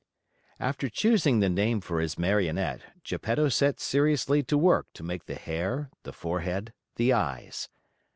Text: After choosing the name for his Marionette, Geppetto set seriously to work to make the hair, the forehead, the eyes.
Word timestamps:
After 0.59 0.89
choosing 0.89 1.41
the 1.41 1.47
name 1.49 1.79
for 1.79 1.99
his 2.01 2.17
Marionette, 2.17 2.81
Geppetto 3.03 3.49
set 3.49 3.79
seriously 3.79 4.41
to 4.41 4.57
work 4.57 4.87
to 4.95 5.03
make 5.03 5.25
the 5.27 5.35
hair, 5.35 5.91
the 6.01 6.11
forehead, 6.11 6.73
the 6.95 7.13
eyes. 7.13 7.69